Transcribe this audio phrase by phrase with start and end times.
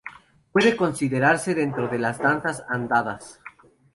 [0.51, 3.39] Puede considerarse dentro de las danzas andadas.